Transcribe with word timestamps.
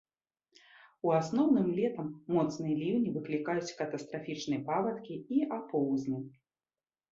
У 1.09 1.11
асноўным 1.17 1.67
летам 1.79 2.07
моцныя 2.37 2.73
ліўні 2.81 3.13
выклікаюць 3.19 3.75
катастрафічныя 3.83 4.65
паводкі 4.73 5.21
і 5.39 5.45
апоўзні. 5.61 6.19